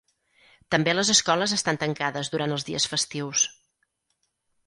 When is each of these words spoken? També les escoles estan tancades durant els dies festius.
També 0.75 0.93
les 0.95 1.11
escoles 1.13 1.53
estan 1.57 1.79
tancades 1.83 2.33
durant 2.35 2.55
els 2.57 2.65
dies 2.71 2.87
festius. 2.95 3.47